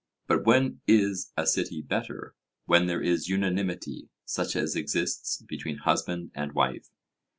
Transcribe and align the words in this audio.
But 0.25 0.47
when 0.47 0.81
is 0.87 1.31
a 1.37 1.45
city 1.45 1.83
better? 1.83 2.33
'When 2.65 2.87
there 2.87 3.03
is 3.03 3.29
unanimity, 3.29 4.09
such 4.25 4.55
as 4.55 4.75
exists 4.75 5.39
between 5.43 5.77
husband 5.77 6.31
and 6.33 6.53
wife.' 6.53 6.89